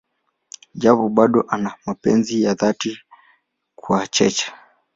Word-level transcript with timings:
Japo 0.81 1.05
bado 1.09 1.45
ana 1.49 1.73
mapenzi 1.85 2.43
ya 2.43 2.53
dhati 2.53 2.97
kwa 3.75 4.07
Cheche. 4.07 4.51